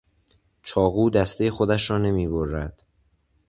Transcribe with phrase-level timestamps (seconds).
[0.63, 2.83] چاقو دستهٔ خودش را نمیبرد.